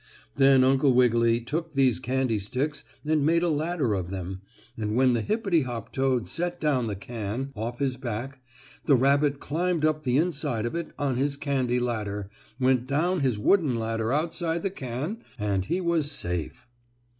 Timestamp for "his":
7.77-7.97, 11.17-11.37, 13.19-13.37